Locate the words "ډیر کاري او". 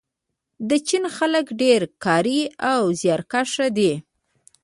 1.61-2.81